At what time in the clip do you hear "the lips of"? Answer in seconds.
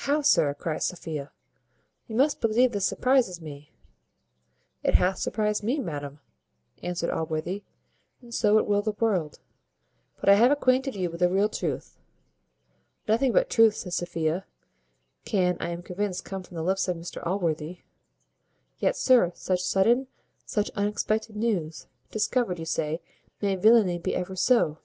16.56-16.98